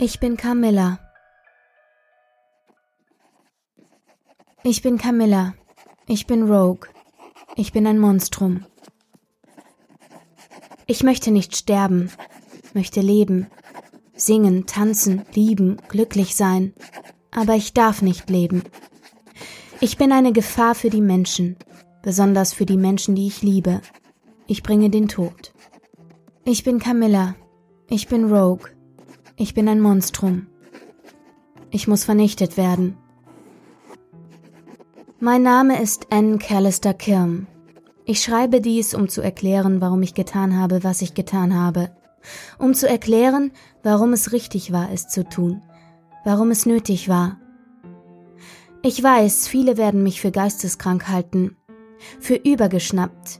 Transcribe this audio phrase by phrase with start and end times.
[0.00, 1.00] Ich bin Camilla.
[4.62, 5.54] Ich bin Camilla.
[6.06, 6.88] Ich bin Rogue.
[7.56, 8.64] Ich bin ein Monstrum.
[10.86, 12.12] Ich möchte nicht sterben,
[12.74, 13.48] möchte leben,
[14.14, 16.74] singen, tanzen, lieben, glücklich sein,
[17.32, 18.62] aber ich darf nicht leben.
[19.80, 21.56] Ich bin eine Gefahr für die Menschen,
[22.02, 23.80] besonders für die Menschen, die ich liebe.
[24.46, 25.52] Ich bringe den Tod.
[26.44, 27.34] Ich bin Camilla.
[27.90, 28.77] Ich bin Rogue.
[29.40, 30.48] Ich bin ein Monstrum.
[31.70, 32.96] Ich muss vernichtet werden.
[35.20, 37.46] Mein Name ist Anne Callister Kirm.
[38.04, 41.92] Ich schreibe dies, um zu erklären, warum ich getan habe, was ich getan habe.
[42.58, 43.52] Um zu erklären,
[43.84, 45.62] warum es richtig war, es zu tun.
[46.24, 47.38] Warum es nötig war.
[48.82, 51.56] Ich weiß, viele werden mich für geisteskrank halten.
[52.18, 53.38] Für übergeschnappt.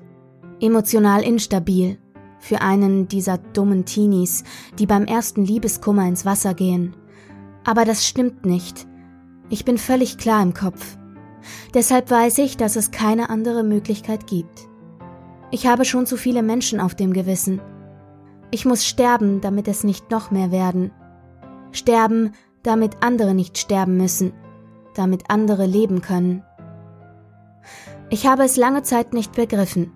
[0.61, 1.98] Emotional instabil
[2.39, 4.44] für einen dieser dummen Teenies,
[4.78, 6.95] die beim ersten Liebeskummer ins Wasser gehen.
[7.64, 8.86] Aber das stimmt nicht.
[9.50, 10.98] Ich bin völlig klar im Kopf.
[11.75, 14.69] Deshalb weiß ich, dass es keine andere Möglichkeit gibt.
[15.50, 17.61] Ich habe schon zu viele Menschen auf dem Gewissen.
[18.50, 20.91] Ich muss sterben, damit es nicht noch mehr werden.
[21.73, 24.33] Sterben, damit andere nicht sterben müssen,
[24.95, 26.42] damit andere leben können.
[28.11, 29.92] Ich habe es lange Zeit nicht begriffen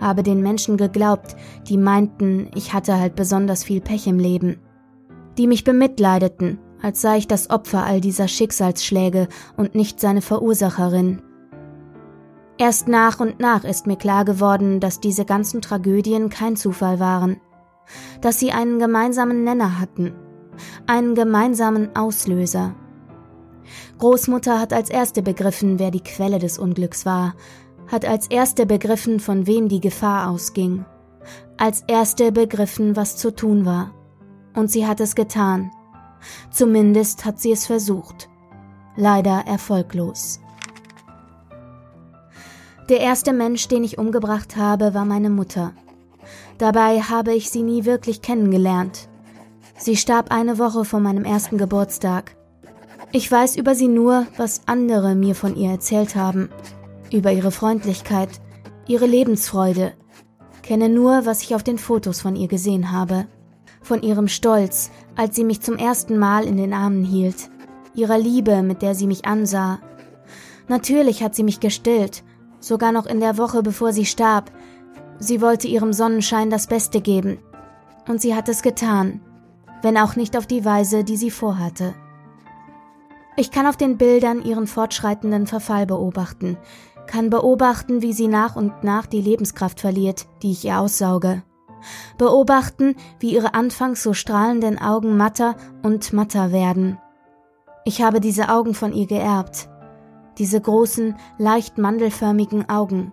[0.00, 1.36] habe den Menschen geglaubt,
[1.68, 4.58] die meinten, ich hatte halt besonders viel Pech im Leben,
[5.38, 11.22] die mich bemitleideten, als sei ich das Opfer all dieser Schicksalsschläge und nicht seine Verursacherin.
[12.58, 17.40] Erst nach und nach ist mir klar geworden, dass diese ganzen Tragödien kein Zufall waren,
[18.20, 20.12] dass sie einen gemeinsamen Nenner hatten,
[20.86, 22.74] einen gemeinsamen Auslöser.
[23.98, 27.34] Großmutter hat als erste begriffen, wer die Quelle des Unglücks war,
[27.90, 30.84] hat als erste begriffen, von wem die Gefahr ausging,
[31.56, 33.92] als erste begriffen, was zu tun war.
[34.54, 35.70] Und sie hat es getan.
[36.50, 38.28] Zumindest hat sie es versucht.
[38.96, 40.40] Leider erfolglos.
[42.88, 45.72] Der erste Mensch, den ich umgebracht habe, war meine Mutter.
[46.58, 49.08] Dabei habe ich sie nie wirklich kennengelernt.
[49.76, 52.36] Sie starb eine Woche vor meinem ersten Geburtstag.
[53.12, 56.50] Ich weiß über sie nur, was andere mir von ihr erzählt haben
[57.12, 58.28] über ihre Freundlichkeit,
[58.86, 59.92] ihre Lebensfreude,
[60.62, 63.26] kenne nur, was ich auf den Fotos von ihr gesehen habe,
[63.82, 67.50] von ihrem Stolz, als sie mich zum ersten Mal in den Armen hielt,
[67.94, 69.80] ihrer Liebe, mit der sie mich ansah.
[70.68, 72.22] Natürlich hat sie mich gestillt,
[72.60, 74.50] sogar noch in der Woche bevor sie starb.
[75.18, 77.38] Sie wollte ihrem Sonnenschein das Beste geben.
[78.08, 79.20] Und sie hat es getan,
[79.82, 81.94] wenn auch nicht auf die Weise, die sie vorhatte.
[83.36, 86.58] Ich kann auf den Bildern ihren fortschreitenden Verfall beobachten,
[87.10, 91.42] kann beobachten, wie sie nach und nach die Lebenskraft verliert, die ich ihr aussauge.
[92.18, 96.98] Beobachten, wie ihre anfangs so strahlenden Augen matter und matter werden.
[97.84, 99.68] Ich habe diese Augen von ihr geerbt.
[100.38, 103.12] Diese großen, leicht mandelförmigen Augen.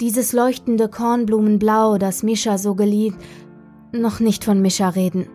[0.00, 3.18] Dieses leuchtende Kornblumenblau, das Mischa so geliebt,
[3.92, 5.28] noch nicht von Mischa reden.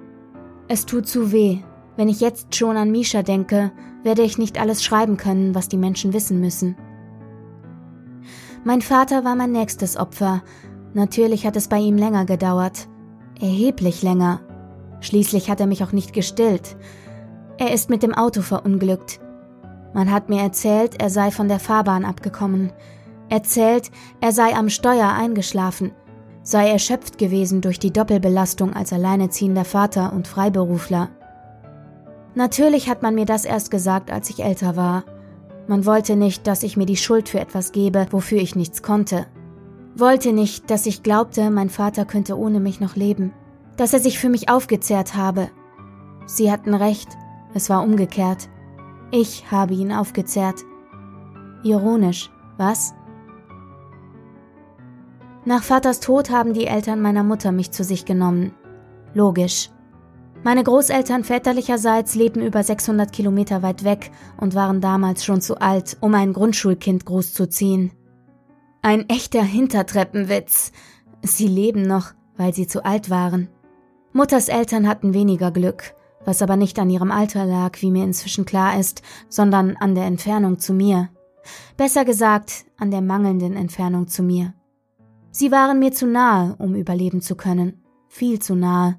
[0.67, 1.59] Es tut zu weh.
[1.95, 3.71] Wenn ich jetzt schon an Misha denke,
[4.01, 6.75] werde ich nicht alles schreiben können, was die Menschen wissen müssen.
[8.67, 10.44] Mein Vater war mein nächstes Opfer.
[10.94, 12.89] Natürlich hat es bei ihm länger gedauert.
[13.39, 14.41] Erheblich länger.
[15.00, 16.75] Schließlich hat er mich auch nicht gestillt.
[17.57, 19.22] Er ist mit dem Auto verunglückt.
[19.94, 22.73] Man hat mir erzählt, er sei von der Fahrbahn abgekommen.
[23.29, 23.89] Erzählt,
[24.19, 25.94] er sei am Steuer eingeschlafen,
[26.44, 31.07] sei erschöpft gewesen durch die Doppelbelastung als alleineziehender Vater und Freiberufler.
[32.35, 35.06] Natürlich hat man mir das erst gesagt, als ich älter war.
[35.67, 39.28] Man wollte nicht, dass ich mir die Schuld für etwas gebe, wofür ich nichts konnte.
[39.95, 43.33] Wollte nicht, dass ich glaubte, mein Vater könnte ohne mich noch leben.
[43.75, 45.50] Dass er sich für mich aufgezehrt habe.
[46.25, 47.09] Sie hatten recht,
[47.53, 48.50] es war umgekehrt.
[49.11, 50.63] Ich habe ihn aufgezehrt.
[51.63, 52.94] Ironisch, was?
[55.45, 58.53] Nach Vaters Tod haben die Eltern meiner Mutter mich zu sich genommen.
[59.13, 59.69] Logisch.
[60.44, 65.98] Meine Großeltern väterlicherseits leben über 600 Kilometer weit weg und waren damals schon zu alt,
[66.00, 67.92] um ein Grundschulkind großzuziehen.
[68.81, 70.72] Ein echter Hintertreppenwitz.
[71.22, 73.50] Sie leben noch, weil sie zu alt waren.
[74.13, 78.45] Mutters Eltern hatten weniger Glück, was aber nicht an ihrem Alter lag, wie mir inzwischen
[78.45, 81.10] klar ist, sondern an der Entfernung zu mir.
[81.75, 84.54] Besser gesagt, an der mangelnden Entfernung zu mir.
[85.31, 87.84] Sie waren mir zu nahe, um überleben zu können.
[88.07, 88.98] Viel zu nahe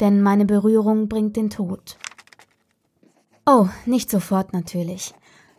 [0.00, 1.96] denn meine Berührung bringt den Tod.
[3.46, 5.14] Oh, nicht sofort natürlich.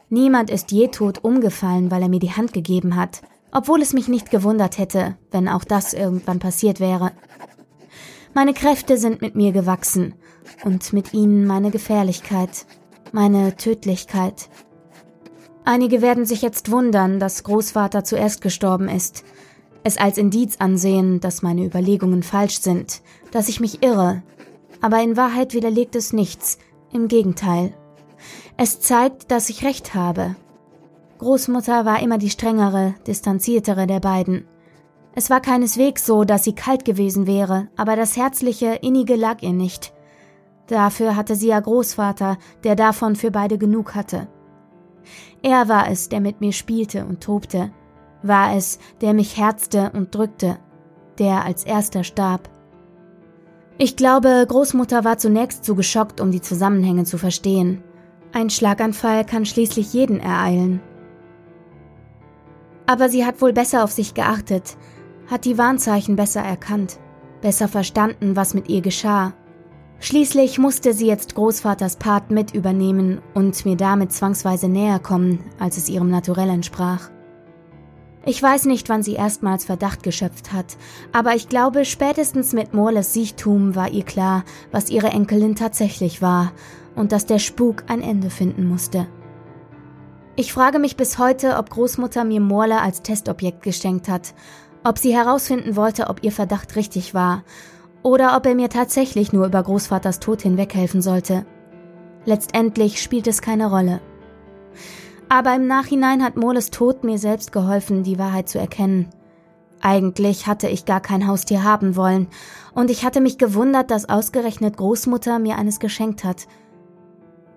[0.10, 4.08] Niemand ist je tot umgefallen, weil er mir die Hand gegeben hat, obwohl es mich
[4.08, 7.12] nicht gewundert hätte, wenn auch das irgendwann passiert wäre.
[8.34, 10.14] Meine Kräfte sind mit mir gewachsen,
[10.64, 12.66] und mit ihnen meine Gefährlichkeit,
[13.12, 14.50] meine Tödlichkeit.
[15.64, 19.24] Einige werden sich jetzt wundern, dass Großvater zuerst gestorben ist,
[19.88, 23.02] es als Indiz ansehen, dass meine Überlegungen falsch sind,
[23.32, 24.22] dass ich mich irre,
[24.82, 26.60] aber in Wahrheit widerlegt es nichts,
[26.92, 27.74] im Gegenteil.
[28.58, 30.36] Es zeigt, dass ich recht habe.
[31.20, 34.46] Großmutter war immer die strengere, distanziertere der beiden.
[35.16, 39.54] Es war keineswegs so, dass sie kalt gewesen wäre, aber das herzliche, innige lag ihr
[39.54, 39.94] nicht.
[40.68, 44.28] Dafür hatte sie ja Großvater, der davon für beide genug hatte.
[45.42, 47.72] Er war es, der mit mir spielte und tobte,
[48.28, 50.58] war es, der mich herzte und drückte,
[51.20, 52.50] der als erster starb.
[53.78, 57.84] Ich glaube, Großmutter war zunächst zu geschockt, um die Zusammenhänge zu verstehen.
[58.34, 60.82] Ein Schlaganfall kann schließlich jeden ereilen.
[62.88, 64.78] Aber sie hat wohl besser auf sich geachtet,
[65.30, 67.00] hat die Warnzeichen besser erkannt,
[67.42, 69.34] besser verstanden, was mit ihr geschah.
[70.00, 75.78] Schließlich musste sie jetzt Großvaters Part mit übernehmen und mir damit zwangsweise näher kommen, als
[75.78, 77.10] es ihrem Naturell entsprach.
[78.30, 80.76] Ich weiß nicht, wann sie erstmals Verdacht geschöpft hat,
[81.14, 86.52] aber ich glaube, spätestens mit Morles Siechtum war ihr klar, was ihre Enkelin tatsächlich war
[86.94, 89.08] und dass der Spuk ein Ende finden musste.
[90.36, 94.34] Ich frage mich bis heute, ob Großmutter mir Morle als Testobjekt geschenkt hat,
[94.84, 97.46] ob sie herausfinden wollte, ob ihr Verdacht richtig war,
[98.04, 101.46] oder ob er mir tatsächlich nur über Großvaters Tod hinweghelfen sollte.
[102.26, 104.02] Letztendlich spielt es keine Rolle.
[105.30, 109.10] Aber im Nachhinein hat Moles Tod mir selbst geholfen, die Wahrheit zu erkennen.
[109.82, 112.28] Eigentlich hatte ich gar kein Haustier haben wollen,
[112.74, 116.48] und ich hatte mich gewundert, dass ausgerechnet Großmutter mir eines geschenkt hat.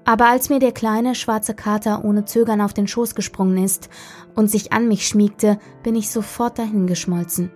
[0.04, 3.88] Aber als mir der kleine schwarze Kater ohne Zögern auf den Schoß gesprungen ist
[4.34, 7.52] und sich an mich schmiegte, bin ich sofort dahingeschmolzen.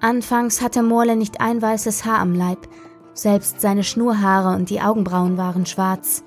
[0.00, 2.68] Anfangs hatte Morle nicht ein weißes Haar am Leib,
[3.14, 6.24] selbst seine Schnurhaare und die Augenbrauen waren schwarz.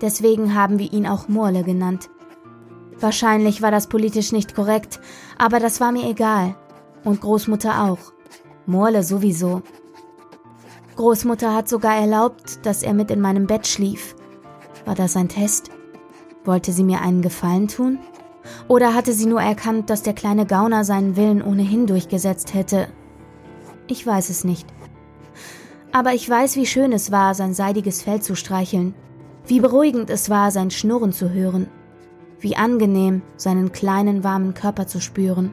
[0.00, 2.08] Deswegen haben wir ihn auch Morle genannt.
[2.98, 5.00] Wahrscheinlich war das politisch nicht korrekt,
[5.38, 6.54] aber das war mir egal.
[7.04, 8.12] Und Großmutter auch.
[8.66, 9.62] Morle sowieso.
[10.96, 14.14] Großmutter hat sogar erlaubt, dass er mit in meinem Bett schlief.
[14.84, 15.70] War das ein Test?
[16.44, 17.98] Wollte sie mir einen Gefallen tun?
[18.68, 22.88] Oder hatte sie nur erkannt, dass der kleine Gauner seinen Willen ohnehin durchgesetzt hätte?
[23.86, 24.66] Ich weiß es nicht.
[25.92, 28.94] Aber ich weiß, wie schön es war, sein seidiges Fell zu streicheln
[29.46, 31.68] wie beruhigend es war, sein Schnurren zu hören.
[32.38, 35.52] Wie angenehm, seinen kleinen, warmen Körper zu spüren.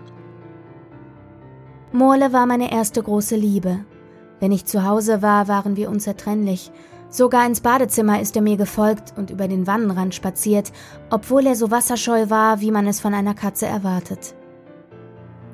[1.91, 3.79] Morle war meine erste große Liebe.
[4.39, 6.71] Wenn ich zu Hause war, waren wir unzertrennlich.
[7.09, 10.71] Sogar ins Badezimmer ist er mir gefolgt und über den Wannenrand spaziert,
[11.09, 14.35] obwohl er so wasserscheu war, wie man es von einer Katze erwartet.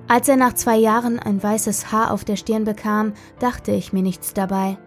[0.08, 4.04] Als er nach zwei Jahren ein weißes Haar auf der Stirn bekam, dachte ich mir
[4.04, 4.78] nichts dabei.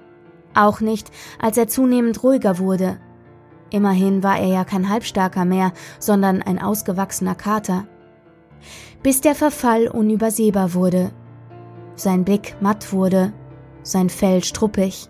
[0.55, 1.11] Auch nicht,
[1.41, 2.99] als er zunehmend ruhiger wurde,
[3.71, 7.87] Immerhin war er ja kein Halbstarker mehr, sondern ein ausgewachsener Kater.
[9.03, 11.13] Bis der Verfall unübersehbar wurde.
[11.95, 13.33] Sein Blick matt wurde,
[13.83, 15.09] sein Fell struppig.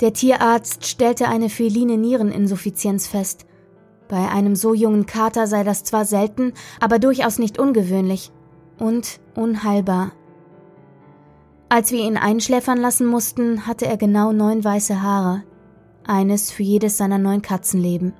[0.00, 3.46] Der Tierarzt stellte eine feline Niereninsuffizienz fest.
[4.08, 8.30] Bei einem so jungen Kater sei das zwar selten, aber durchaus nicht ungewöhnlich
[8.78, 10.12] und unheilbar.
[11.68, 15.44] Als wir ihn einschläfern lassen mussten, hatte er genau neun weiße Haare
[16.06, 18.14] eines für jedes seiner neun Katzenleben.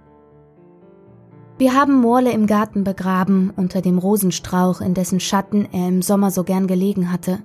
[1.59, 6.31] Wir haben Morle im Garten begraben, unter dem Rosenstrauch, in dessen Schatten er im Sommer
[6.31, 7.39] so gern gelegen hatte.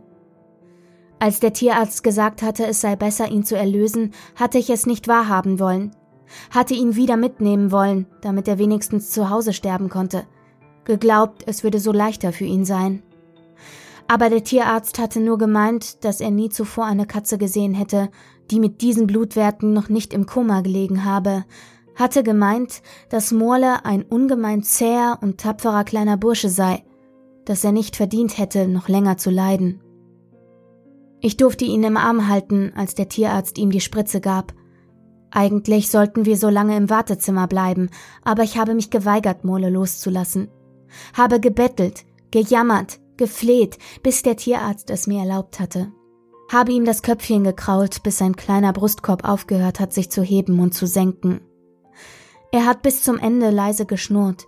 [1.19, 5.07] Als der Tierarzt gesagt hatte, es sei besser, ihn zu erlösen, hatte ich es nicht
[5.07, 5.91] wahrhaben wollen,
[6.51, 10.25] hatte ihn wieder mitnehmen wollen, damit er wenigstens zu Hause sterben konnte,
[10.85, 13.03] geglaubt, es würde so leichter für ihn sein.
[14.07, 18.09] Aber der Tierarzt hatte nur gemeint, dass er nie zuvor eine Katze gesehen hätte,
[18.51, 21.45] die mit diesen Blutwerten noch nicht im Koma gelegen habe,
[21.95, 26.83] hatte gemeint, dass Morle ein ungemein zäher und tapferer kleiner Bursche sei,
[27.45, 29.81] dass er nicht verdient hätte, noch länger zu leiden.
[31.19, 34.53] Ich durfte ihn im Arm halten, als der Tierarzt ihm die Spritze gab.
[35.31, 37.89] Eigentlich sollten wir so lange im Wartezimmer bleiben,
[38.23, 40.49] aber ich habe mich geweigert, Morle loszulassen.
[41.13, 45.91] Habe gebettelt, gejammert, gefleht, bis der Tierarzt es mir erlaubt hatte
[46.51, 50.73] habe ihm das Köpfchen gekrault, bis sein kleiner Brustkorb aufgehört hat, sich zu heben und
[50.73, 51.41] zu senken.
[52.51, 54.45] Er hat bis zum Ende leise geschnurrt,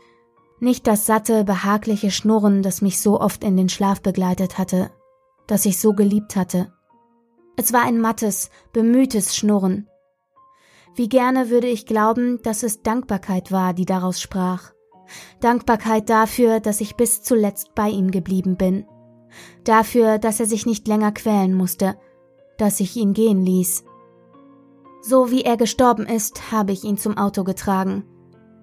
[0.62, 4.92] nicht das satte, behagliche Schnurren, das mich so oft in den Schlaf begleitet hatte,
[5.48, 6.74] das ich so geliebt hatte.
[7.56, 9.88] Es war ein mattes, bemühtes Schnurren.
[10.96, 14.74] Wie gerne würde ich glauben, dass es Dankbarkeit war, die daraus sprach.
[15.40, 18.86] Dankbarkeit dafür, dass ich bis zuletzt bei ihm geblieben bin
[19.64, 21.96] dafür, dass er sich nicht länger quälen musste,
[22.58, 23.84] dass ich ihn gehen ließ.
[25.02, 28.04] So wie er gestorben ist, habe ich ihn zum Auto getragen.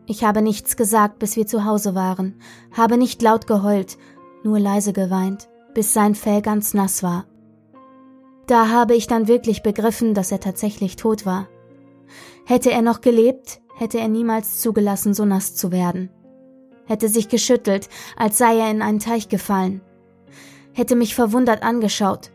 [0.07, 2.41] Ich habe nichts gesagt, bis wir zu Hause waren,
[2.73, 3.99] habe nicht laut geheult,
[4.45, 7.27] nur leise geweint, bis sein Fell ganz nass war.
[8.47, 11.49] Da habe ich dann wirklich begriffen, dass er tatsächlich tot war.
[12.45, 16.11] Hätte er noch gelebt, hätte er niemals zugelassen, so nass zu werden.
[16.87, 19.81] Hätte sich geschüttelt, als sei er in einen Teich gefallen.
[20.77, 22.33] Hätte mich verwundert angeschaut.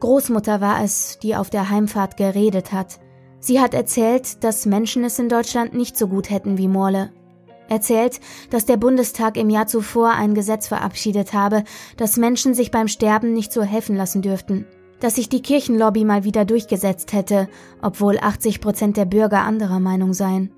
[0.00, 3.00] Großmutter war es, die auf der Heimfahrt geredet hat.
[3.38, 7.10] Sie hat erzählt, dass Menschen es in Deutschland nicht so gut hätten wie Morle.
[7.70, 11.64] Erzählt, dass der Bundestag im Jahr zuvor ein Gesetz verabschiedet habe,
[11.96, 14.66] dass Menschen sich beim Sterben nicht so helfen lassen dürften.
[15.00, 17.48] Dass sich die Kirchenlobby mal wieder durchgesetzt hätte,
[17.80, 20.52] obwohl 80 Prozent der Bürger anderer Meinung seien.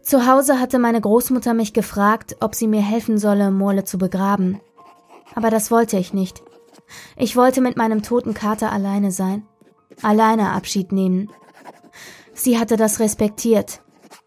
[0.00, 4.58] Zu Hause hatte meine Großmutter mich gefragt, ob sie mir helfen solle, Morle zu begraben.
[5.34, 6.42] Aber das wollte ich nicht.
[7.16, 9.46] Ich wollte mit meinem toten Kater alleine sein
[10.02, 11.30] alleine Abschied nehmen.
[12.32, 13.82] Sie hatte das respektiert,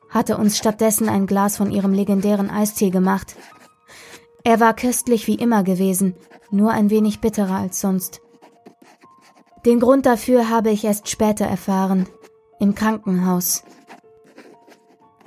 [0.10, 3.36] hatte uns stattdessen ein Glas von ihrem legendären Eistee gemacht.
[4.44, 6.16] Er war köstlich wie immer gewesen,
[6.52, 8.22] nur ein wenig bitterer als sonst.
[9.66, 12.08] Den Grund dafür habe ich erst später erfahren,
[12.60, 13.64] im Krankenhaus.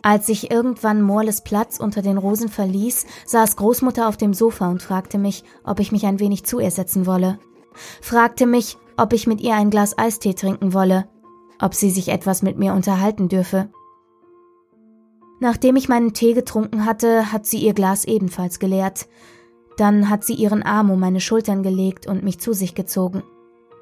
[0.07, 4.81] Als ich irgendwann Morles Platz unter den Rosen verließ, saß Großmutter auf dem Sofa und
[4.81, 7.41] fragte mich, ob ich mich ein wenig zu ihr setzen wolle.
[8.01, 11.09] Fragte mich, ob ich mit ihr ein Glas Eistee trinken wolle,
[11.61, 13.69] ob sie sich etwas mit mir unterhalten dürfe.
[15.41, 19.09] Nachdem ich meinen Tee getrunken hatte, hat sie ihr Glas ebenfalls geleert.
[19.77, 23.25] Dann hat sie ihren Arm um meine Schultern gelegt und mich zu sich gezogen.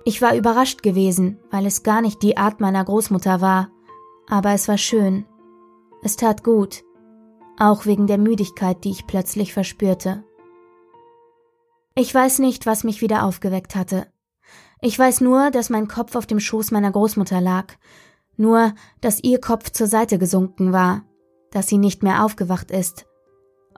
[0.06, 3.68] Ich war überrascht gewesen, weil es gar nicht die Art meiner Großmutter war,
[4.26, 5.26] aber es war schön.
[6.04, 6.84] Es tat gut,
[7.58, 10.22] auch wegen der Müdigkeit, die ich plötzlich verspürte.
[11.94, 14.06] Ich weiß nicht, was mich wieder aufgeweckt hatte.
[14.82, 17.72] Ich weiß nur, dass mein Kopf auf dem Schoß meiner Großmutter lag,
[18.36, 21.04] nur, dass ihr Kopf zur Seite gesunken war,
[21.52, 23.06] dass sie nicht mehr aufgewacht ist,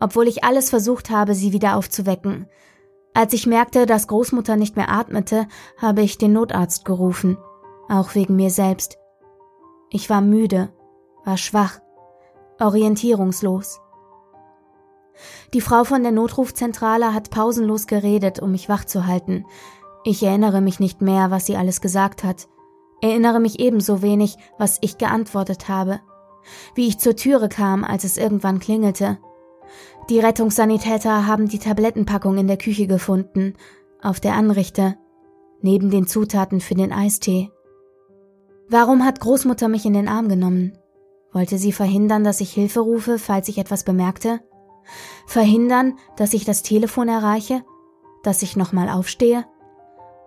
[0.01, 2.49] obwohl ich alles versucht habe, sie wieder aufzuwecken.
[3.15, 5.47] Als ich merkte, dass Großmutter nicht mehr atmete,
[5.79, 7.39] habe ich den Notarzt gerufen,
[7.89, 8.99] auch wegen mir selbst.
[9.91, 10.71] Ich war müde,
[11.25, 11.79] war schwach,
[12.59, 13.81] orientierungslos.
[15.55, 19.45] Die Frau von der Notrufzentrale hat pausenlos geredet, um mich wach zu halten,
[20.09, 22.47] ich erinnere mich nicht mehr, was sie alles gesagt hat,
[23.01, 25.99] erinnere mich ebenso wenig, was ich geantwortet habe,
[26.77, 29.19] wie ich zur Türe kam, als es irgendwann klingelte.
[30.09, 33.55] Die Rettungssanitäter haben die Tablettenpackung in der Küche gefunden,
[34.01, 34.97] auf der Anrichte,
[35.61, 37.51] neben den Zutaten für den Eistee.
[38.69, 40.79] Warum hat Großmutter mich in den Arm genommen?
[41.37, 44.41] Wollte sie verhindern, dass ich Hilfe rufe, falls ich etwas bemerkte?
[45.27, 47.63] Verhindern, dass ich das Telefon erreiche?
[48.23, 49.45] Dass ich nochmal aufstehe?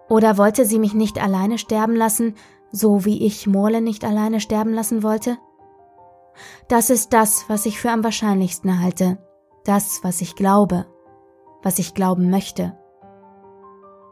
[0.08, 2.36] Oder wollte sie mich nicht alleine sterben lassen,
[2.72, 5.40] so wie ich Morle nicht alleine sterben lassen wollte?
[6.68, 9.18] Das ist das, was ich für am wahrscheinlichsten halte,
[9.66, 10.86] das, was ich glaube,
[11.64, 12.78] was ich glauben möchte.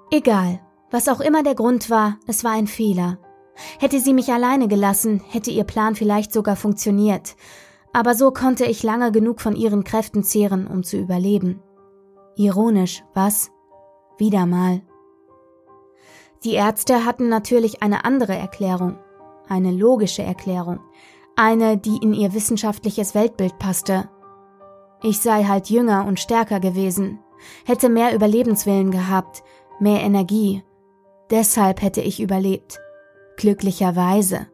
[0.09, 3.19] Egal, was auch immer der Grund war, es war ein Fehler.
[3.79, 7.35] Hätte sie mich alleine gelassen, hätte ihr Plan vielleicht sogar funktioniert,
[7.93, 11.61] aber so konnte ich lange genug von ihren Kräften zehren, um zu überleben.
[12.35, 13.51] Ironisch, was?
[14.17, 14.81] Wieder mal.
[16.43, 18.97] Die Ärzte hatten natürlich eine andere Erklärung,
[19.49, 20.79] eine logische Erklärung,
[21.35, 24.09] eine, die in ihr wissenschaftliches Weltbild passte.
[25.01, 27.19] Ich sei halt jünger und stärker gewesen,
[27.65, 29.43] hätte mehr Überlebenswillen gehabt,
[29.79, 30.63] mehr Energie.
[31.29, 32.79] Deshalb hätte ich überlebt.
[33.37, 34.47] Glücklicherweise.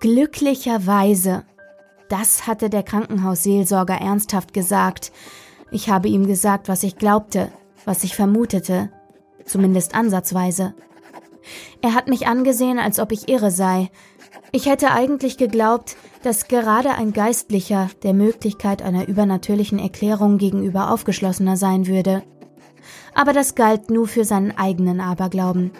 [0.00, 1.44] Glücklicherweise.
[2.08, 5.12] Das hatte der Krankenhausseelsorger ernsthaft gesagt.
[5.70, 7.52] Ich habe ihm gesagt, was ich glaubte,
[7.84, 8.90] was ich vermutete,
[9.44, 10.74] zumindest ansatzweise.
[11.82, 13.90] Er hat mich angesehen, als ob ich irre sei.
[14.50, 21.58] Ich hätte eigentlich geglaubt, dass gerade ein Geistlicher der Möglichkeit einer übernatürlichen Erklärung gegenüber aufgeschlossener
[21.58, 22.22] sein würde.
[23.14, 25.72] Aber das galt nur für seinen eigenen Aberglauben,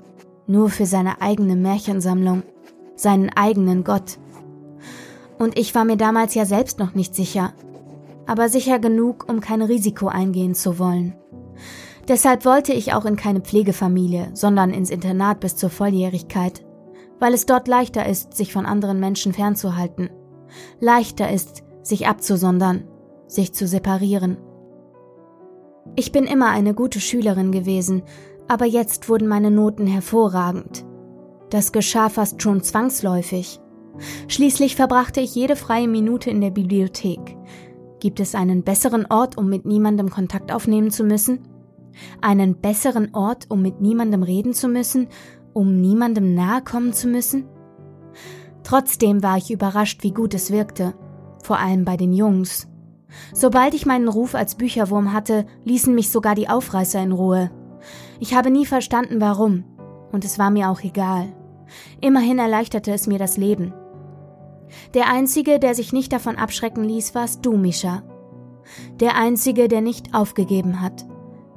[0.50, 2.42] nur für seine eigene Märchensammlung,
[2.97, 4.19] seinen eigenen Gott.
[5.38, 7.52] Und ich war mir damals ja selbst noch nicht sicher,
[8.26, 11.14] aber sicher genug, um kein Risiko eingehen zu wollen.
[12.09, 16.64] Deshalb wollte ich auch in keine Pflegefamilie, sondern ins Internat bis zur Volljährigkeit,
[17.21, 20.11] weil es dort leichter ist, sich von anderen Menschen fernzuhalten,
[20.80, 22.85] leichter ist, sich abzusondern,
[23.28, 24.37] sich zu separieren.
[25.95, 28.02] Ich bin immer eine gute Schülerin gewesen,
[28.50, 30.85] aber jetzt wurden meine Noten hervorragend.
[31.50, 33.61] Das geschah fast schon zwangsläufig.
[34.28, 37.37] Schließlich verbrachte ich jede freie Minute in der Bibliothek.
[38.00, 41.40] Gibt es einen besseren Ort, um mit niemandem Kontakt aufnehmen zu müssen?
[42.21, 45.09] einen besseren Ort, um mit niemandem reden zu müssen,
[45.52, 47.47] um niemandem nahe kommen zu müssen?
[48.62, 50.95] Trotzdem war ich überrascht, wie gut es wirkte,
[51.42, 52.69] vor allem bei den Jungs.
[53.33, 57.50] Sobald ich meinen Ruf als Bücherwurm hatte, ließen mich sogar die Aufreißer in Ruhe.
[58.20, 59.64] Ich habe nie verstanden, warum,
[60.12, 61.32] und es war mir auch egal.
[62.02, 63.72] Immerhin erleichterte es mir das Leben.
[64.94, 68.02] Der Einzige, der sich nicht davon abschrecken ließ, warst du, Misha.
[69.00, 71.06] Der Einzige, der nicht aufgegeben hat,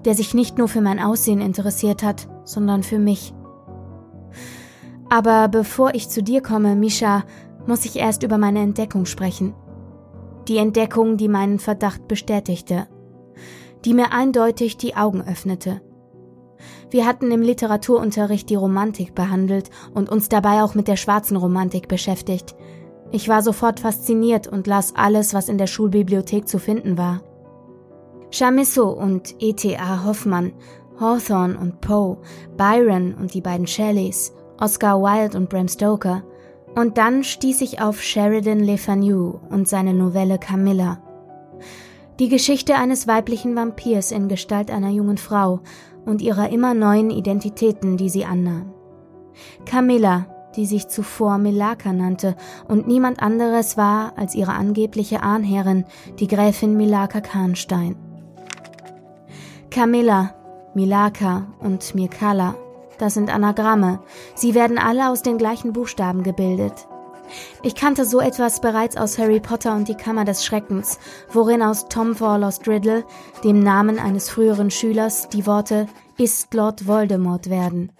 [0.05, 3.33] der sich nicht nur für mein Aussehen interessiert hat, sondern für mich.
[5.09, 7.23] Aber bevor ich zu dir komme, Misha,
[7.67, 9.53] muss ich erst über meine Entdeckung sprechen.
[10.47, 12.87] Die Entdeckung, die meinen Verdacht bestätigte,
[13.85, 15.81] die mir eindeutig die Augen öffnete.
[16.93, 21.87] Wir hatten im Literaturunterricht die Romantik behandelt und uns dabei auch mit der schwarzen Romantik
[21.87, 22.55] beschäftigt.
[23.11, 27.23] Ich war sofort fasziniert und las alles, was in der Schulbibliothek zu finden war.
[28.29, 30.03] Chamisso und E.T.A.
[30.05, 30.53] Hoffmann,
[30.99, 32.19] Hawthorne und Poe,
[32.57, 34.31] Byron und die beiden Shelleys,
[34.61, 36.21] Oscar Wilde und Bram Stoker.
[36.75, 41.02] Und dann stieß ich auf Sheridan Le Fanu und seine Novelle Camilla.
[42.19, 45.61] Die Geschichte eines weiblichen Vampirs in Gestalt einer jungen Frau
[46.05, 48.71] und ihrer immer neuen Identitäten, die sie annahm.
[49.65, 52.35] Camilla, die sich zuvor Milaka nannte
[52.67, 55.85] und niemand anderes war als ihre angebliche Ahnherrin,
[56.19, 57.95] die Gräfin Milaka Kahnstein.
[59.71, 60.35] Camilla,
[60.75, 62.55] Milaka und Mirkala
[62.97, 63.99] das sind Anagramme.
[64.35, 66.87] Sie werden alle aus den gleichen Buchstaben gebildet.
[67.61, 70.99] Ich kannte so etwas bereits aus Harry Potter und die Kammer des Schreckens,
[71.31, 73.05] worin aus Tom Thorlos Riddle,
[73.43, 75.87] dem Namen eines früheren Schülers, die Worte
[76.17, 77.91] ist Lord Voldemort werden.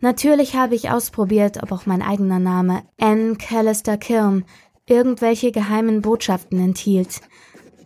[0.00, 4.44] Natürlich habe ich ausprobiert, ob auch mein eigener Name, Anne Callister Kirm,
[4.86, 7.20] irgendwelche geheimen Botschaften enthielt.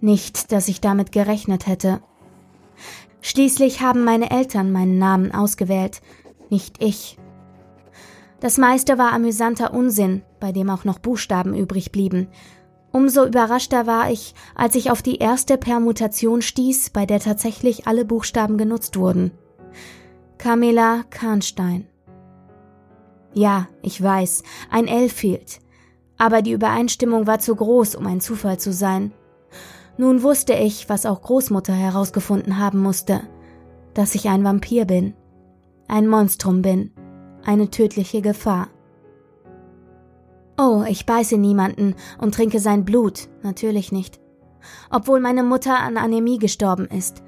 [0.00, 2.00] Nicht, dass ich damit gerechnet hätte.
[3.22, 6.00] Schließlich haben meine Eltern meinen Namen ausgewählt,
[6.48, 7.18] nicht ich.
[8.40, 12.28] Das meiste war amüsanter Unsinn, bei dem auch noch Buchstaben übrig blieben.
[12.90, 18.04] Umso überraschter war ich, als ich auf die erste Permutation stieß, bei der tatsächlich alle
[18.04, 19.30] Buchstaben genutzt wurden.
[20.38, 21.86] Camilla Kahnstein.
[23.34, 25.60] Ja, ich weiß, ein L fehlt.
[26.18, 29.12] Aber die Übereinstimmung war zu groß, um ein Zufall zu sein.
[29.96, 33.20] Nun wusste ich, was auch Großmutter herausgefunden haben musste,
[33.94, 35.14] dass ich ein Vampir bin,
[35.88, 36.92] ein Monstrum bin,
[37.44, 38.68] eine tödliche Gefahr.
[40.58, 44.20] Oh, ich beiße niemanden und trinke sein Blut, natürlich nicht.
[44.90, 47.22] Obwohl meine Mutter an Anämie gestorben ist.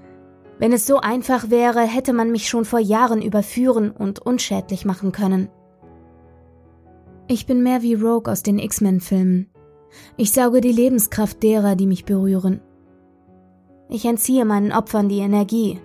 [0.58, 5.12] Wenn es so einfach wäre, hätte man mich schon vor Jahren überführen und unschädlich machen
[5.12, 5.48] können.
[7.26, 9.48] Ich bin mehr wie Rogue aus den X-Men-Filmen.
[10.16, 12.60] Ich sauge die Lebenskraft derer, die mich berühren.
[13.88, 15.80] Ich entziehe meinen Opfern die Energie,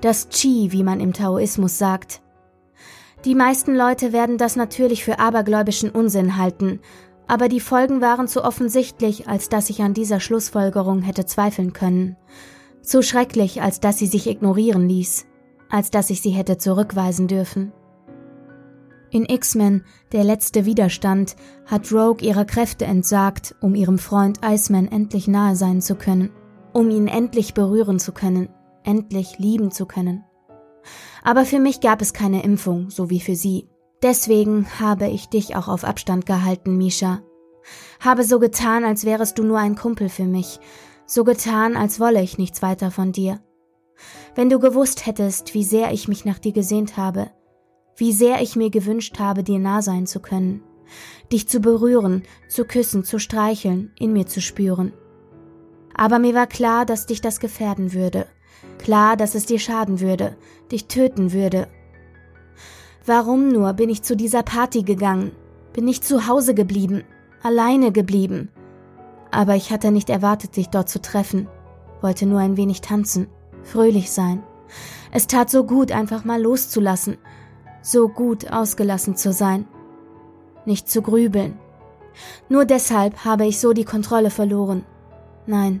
[0.00, 2.22] das Chi, wie man im Taoismus sagt.
[3.24, 6.80] Die meisten Leute werden das natürlich für abergläubischen Unsinn halten,
[7.28, 12.16] aber die Folgen waren zu offensichtlich, als dass ich an dieser Schlussfolgerung hätte zweifeln können.
[12.82, 15.26] Zu schrecklich, als dass sie sich ignorieren ließ,
[15.70, 17.72] als dass ich sie hätte zurückweisen dürfen.
[19.10, 25.28] In X-Men, der letzte Widerstand, hat Rogue ihre Kräfte entsagt, um ihrem Freund Iceman endlich
[25.28, 26.30] nahe sein zu können,
[26.72, 28.48] um ihn endlich berühren zu können,
[28.84, 30.24] endlich lieben zu können.
[31.22, 33.68] Aber für mich gab es keine Impfung, so wie für sie.
[34.02, 37.20] Deswegen habe ich dich auch auf Abstand gehalten, Misha.
[38.00, 40.58] Habe so getan, als wärest du nur ein Kumpel für mich,
[41.06, 43.40] so getan, als wolle ich nichts weiter von dir.
[44.34, 47.30] Wenn du gewusst hättest, wie sehr ich mich nach dir gesehnt habe,
[47.96, 50.62] wie sehr ich mir gewünscht habe, dir nah sein zu können,
[51.30, 54.92] dich zu berühren, zu küssen, zu streicheln, in mir zu spüren.
[55.94, 58.26] Aber mir war klar, dass dich das gefährden würde,
[58.78, 60.36] klar, dass es dir schaden würde,
[60.70, 61.68] dich töten würde.
[63.04, 65.32] Warum nur bin ich zu dieser Party gegangen,
[65.72, 67.02] bin ich zu Hause geblieben,
[67.42, 68.50] alleine geblieben?
[69.30, 71.48] Aber ich hatte nicht erwartet, dich dort zu treffen,
[72.00, 73.28] wollte nur ein wenig tanzen,
[73.62, 74.42] fröhlich sein.
[75.10, 77.18] Es tat so gut, einfach mal loszulassen
[77.82, 79.66] so gut ausgelassen zu sein,
[80.64, 81.58] nicht zu grübeln.
[82.48, 84.84] Nur deshalb habe ich so die Kontrolle verloren.
[85.46, 85.80] Nein,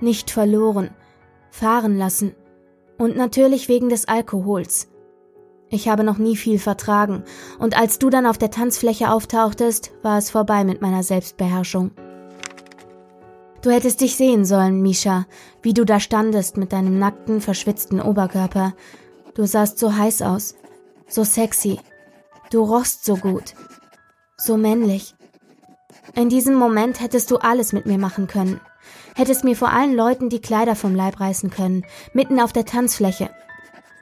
[0.00, 0.90] nicht verloren,
[1.54, 2.34] fahren lassen.
[2.98, 4.88] Und natürlich wegen des Alkohols.
[5.70, 7.24] Ich habe noch nie viel vertragen,
[7.58, 11.92] und als du dann auf der Tanzfläche auftauchtest, war es vorbei mit meiner Selbstbeherrschung.
[13.62, 15.26] Du hättest dich sehen sollen, Misha,
[15.62, 18.74] wie du da standest mit deinem nackten, verschwitzten Oberkörper.
[19.34, 20.54] Du sahst so heiß aus,
[21.08, 21.80] so sexy.
[22.50, 23.54] Du rochst so gut.
[24.36, 25.14] So männlich.
[26.14, 28.60] In diesem Moment hättest du alles mit mir machen können.
[29.14, 33.30] Hättest mir vor allen Leuten die Kleider vom Leib reißen können, mitten auf der Tanzfläche.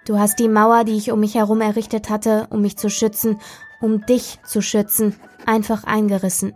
[0.07, 3.41] Du hast die Mauer, die ich um mich herum errichtet hatte, um mich zu schützen,
[3.81, 5.15] um dich zu schützen,
[5.47, 6.55] einfach eingerissen.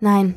[0.00, 0.36] Nein,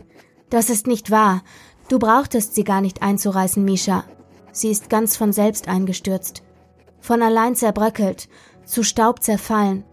[0.50, 1.44] das ist nicht wahr.
[1.90, 4.06] Du brauchtest sie gar nicht einzureißen, Misha.
[4.52, 6.44] Sie ist ganz von selbst eingestürzt.
[7.00, 8.30] Von allein zerbröckelt,
[8.66, 9.84] zu Staub zerfallen.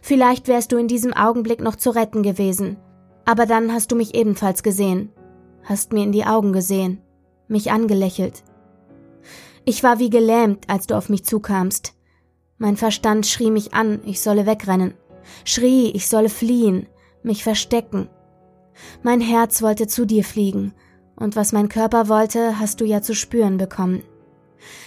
[0.00, 2.78] Vielleicht wärst du in diesem Augenblick noch zu retten gewesen.
[3.24, 5.12] Aber dann hast du mich ebenfalls gesehen.
[5.68, 7.02] Hast mir in die Augen gesehen.
[7.46, 8.42] Mich angelächelt.
[9.66, 11.92] Ich war wie gelähmt, als du auf mich zukamst.
[12.56, 14.94] Mein Verstand schrie mich an, ich solle wegrennen,
[15.44, 16.86] schrie, ich solle fliehen,
[17.22, 18.08] mich verstecken.
[19.02, 20.72] Mein Herz wollte zu dir fliegen,
[21.16, 24.02] und was mein Körper wollte, hast du ja zu spüren bekommen.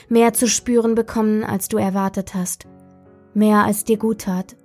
[0.10, 2.66] Mehr zu spüren bekommen, als du erwartet hast.
[3.36, 4.56] Mehr als dir gut tat.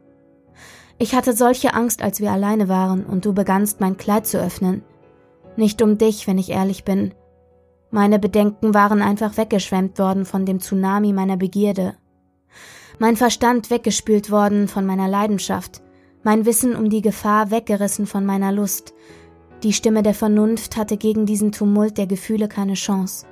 [0.96, 4.82] Ich hatte solche Angst, als wir alleine waren und du begannst mein Kleid zu öffnen.
[5.56, 7.14] Nicht um dich, wenn ich ehrlich bin,
[7.90, 11.94] meine Bedenken waren einfach weggeschwemmt worden von dem Tsunami meiner Begierde.
[12.98, 15.82] Mein Verstand weggespült worden von meiner Leidenschaft,
[16.22, 18.94] mein Wissen um die Gefahr weggerissen von meiner Lust.
[19.62, 23.26] Die Stimme der Vernunft hatte gegen diesen Tumult der Gefühle keine Chance.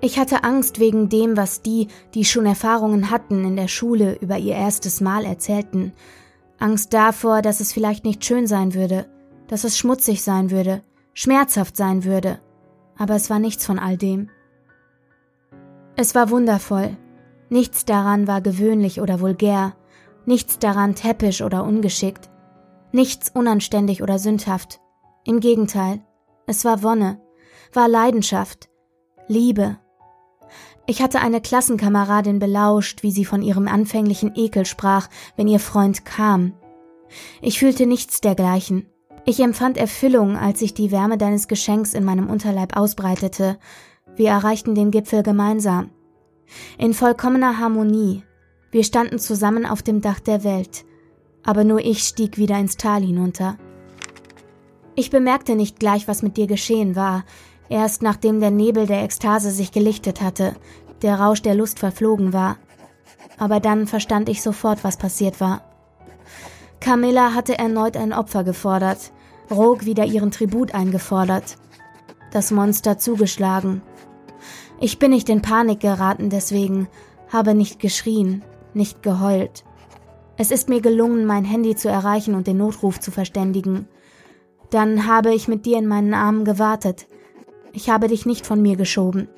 [0.00, 4.38] Ich hatte Angst wegen dem, was die, die schon Erfahrungen hatten, in der Schule über
[4.38, 5.92] ihr erstes Mal erzählten.
[6.58, 9.06] Angst davor, dass es vielleicht nicht schön sein würde,
[9.48, 10.82] dass es schmutzig sein würde,
[11.14, 12.40] schmerzhaft sein würde
[12.98, 14.28] aber es war nichts von all dem.
[15.96, 16.96] Es war wundervoll.
[17.48, 19.74] Nichts daran war gewöhnlich oder vulgär,
[20.26, 22.28] nichts daran täppisch oder ungeschickt,
[22.92, 24.80] nichts unanständig oder sündhaft.
[25.24, 26.02] Im Gegenteil,
[26.46, 27.20] es war Wonne,
[27.72, 28.68] war Leidenschaft,
[29.28, 29.78] Liebe.
[30.86, 36.04] Ich hatte eine Klassenkameradin belauscht, wie sie von ihrem anfänglichen Ekel sprach, wenn ihr Freund
[36.04, 36.52] kam.
[37.40, 38.86] Ich fühlte nichts dergleichen.
[39.28, 43.58] Ich empfand Erfüllung, als sich die Wärme deines Geschenks in meinem Unterleib ausbreitete.
[44.16, 45.90] Wir erreichten den Gipfel gemeinsam.
[46.78, 48.22] In vollkommener Harmonie.
[48.70, 50.86] Wir standen zusammen auf dem Dach der Welt.
[51.44, 53.58] Aber nur ich stieg wieder ins Tal hinunter.
[54.94, 57.26] Ich bemerkte nicht gleich, was mit dir geschehen war.
[57.68, 60.56] Erst nachdem der Nebel der Ekstase sich gelichtet hatte,
[61.02, 62.56] der Rausch der Lust verflogen war.
[63.36, 65.60] Aber dann verstand ich sofort, was passiert war.
[66.80, 69.12] Camilla hatte erneut ein Opfer gefordert,
[69.50, 71.56] Rogue wieder ihren Tribut eingefordert.
[72.32, 73.82] Das Monster zugeschlagen.
[74.80, 76.88] Ich bin nicht in Panik geraten deswegen,
[77.32, 78.42] habe nicht geschrien,
[78.74, 79.64] nicht geheult.
[80.36, 83.88] Es ist mir gelungen, mein Handy zu erreichen und den Notruf zu verständigen.
[84.70, 87.08] Dann habe ich mit dir in meinen Armen gewartet.
[87.72, 89.28] Ich habe dich nicht von mir geschoben.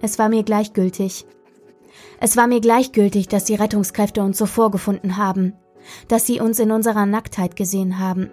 [0.00, 1.26] Es war mir gleichgültig.
[2.18, 5.52] Es war mir gleichgültig, dass die Rettungskräfte uns so vorgefunden haben,
[6.08, 8.30] dass sie uns in unserer Nacktheit gesehen haben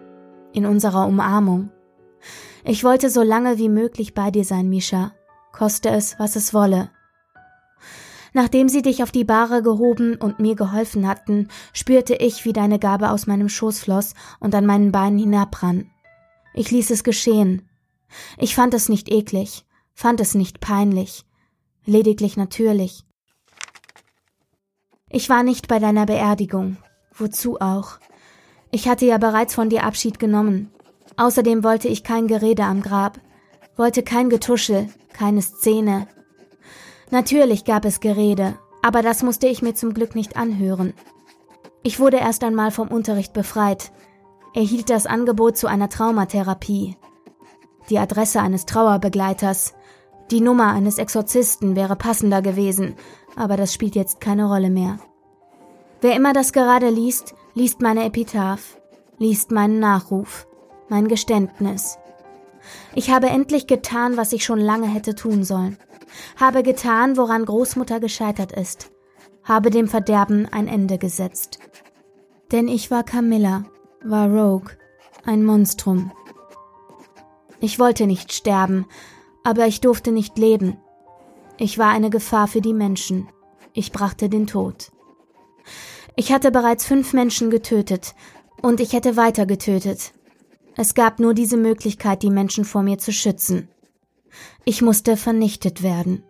[0.54, 1.72] in unserer Umarmung.
[2.64, 5.14] Ich wollte so lange wie möglich bei dir sein, Misha,
[5.52, 6.92] koste es, was es wolle.
[8.34, 12.80] Nachdem sie dich auf die Bahre gehoben und mir geholfen hatten, spürte ich, wie deine
[12.80, 15.90] Gabe aus meinem Schoß floss und an meinen Beinen hinabrann.
[16.54, 17.68] Ich ließ es geschehen.
[18.38, 21.26] Ich fand es nicht eklig, fand es nicht peinlich,
[21.86, 23.04] lediglich natürlich.
[25.10, 26.78] Ich war nicht bei deiner Beerdigung,
[27.14, 28.00] wozu auch.
[28.72, 30.72] Ich hatte ja bereits von dir Abschied genommen.
[31.18, 33.20] Außerdem wollte ich kein Gerede am Grab,
[33.76, 36.08] wollte kein Getuschel, keine Szene.
[37.10, 40.94] Natürlich gab es Gerede, aber das musste ich mir zum Glück nicht anhören.
[41.84, 43.92] Ich wurde erst einmal vom Unterricht befreit,
[44.54, 46.96] erhielt das Angebot zu einer Traumatherapie.
[47.90, 49.74] Die Adresse eines Trauerbegleiters,
[50.30, 52.96] die Nummer eines Exorzisten wäre passender gewesen,
[53.36, 54.98] aber das spielt jetzt keine Rolle mehr.
[56.00, 58.78] Wer immer das gerade liest, liest meine Epitaph,
[59.18, 60.48] liest meinen Nachruf,
[60.90, 61.98] mein Geständnis.
[62.96, 65.78] Ich habe endlich getan, was ich schon lange hätte tun sollen.
[66.40, 68.92] Habe getan, woran Großmutter gescheitert ist.
[69.44, 71.60] Habe dem Verderben ein Ende gesetzt.
[72.52, 73.64] Denn ich war Camilla,
[74.04, 74.72] war Rogue,
[75.26, 76.12] ein Monstrum.
[77.60, 78.86] Ich wollte nicht sterben,
[79.44, 80.78] aber ich durfte nicht leben.
[81.58, 83.30] Ich war eine Gefahr für die Menschen.
[83.74, 84.92] Ich brachte den Tod.
[86.16, 88.16] Ich hatte bereits fünf Menschen getötet
[88.62, 90.14] und ich hätte weiter getötet.
[90.76, 93.70] Es gab nur diese Möglichkeit, die Menschen vor mir zu schützen.
[94.66, 96.24] Ich musste vernichtet werden.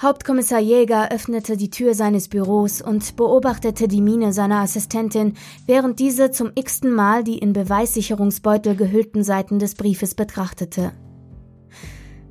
[0.00, 5.34] Hauptkommissar Jäger öffnete die Tür seines Büros und beobachtete die Miene seiner Assistentin,
[5.66, 10.92] während diese zum x-ten Mal die in Beweissicherungsbeutel gehüllten Seiten des Briefes betrachtete.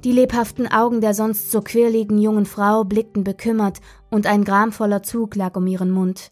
[0.04, 3.80] Die lebhaften Augen der sonst so quirligen jungen Frau blickten bekümmert
[4.10, 6.32] und ein gramvoller Zug lag um ihren Mund.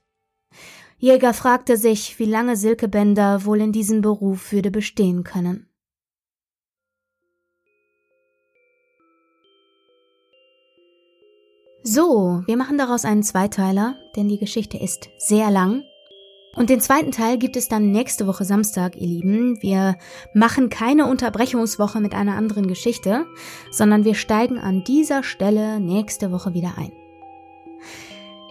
[0.97, 5.67] Jäger fragte sich, wie lange Silke Bender wohl in diesem Beruf würde bestehen können.
[11.83, 15.83] So, wir machen daraus einen Zweiteiler, denn die Geschichte ist sehr lang
[16.55, 19.61] und den zweiten Teil gibt es dann nächste Woche Samstag, ihr Lieben.
[19.61, 19.97] Wir
[20.33, 23.25] machen keine Unterbrechungswoche mit einer anderen Geschichte,
[23.71, 26.91] sondern wir steigen an dieser Stelle nächste Woche wieder ein.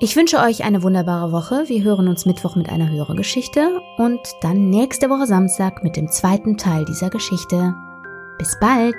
[0.00, 1.64] Ich wünsche euch eine wunderbare Woche.
[1.68, 6.10] Wir hören uns Mittwoch mit einer höheren Geschichte und dann nächste Woche Samstag mit dem
[6.10, 7.74] zweiten Teil dieser Geschichte.
[8.38, 8.96] Bis bald!